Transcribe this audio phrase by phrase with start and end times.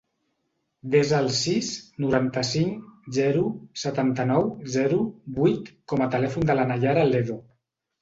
[0.95, 1.69] Desa el sis,
[2.05, 3.45] noranta-cinc, zero,
[3.85, 5.01] setanta-nou, zero,
[5.41, 7.43] vuit com a telèfon de la Naiara Ledo.